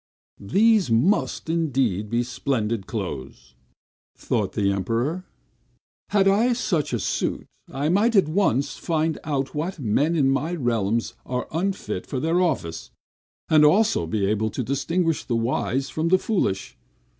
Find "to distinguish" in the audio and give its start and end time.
14.49-15.23